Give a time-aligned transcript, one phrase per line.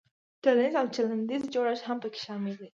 [0.43, 2.67] تولنیز او چلندیز جوړښت هم پکې شامل دی.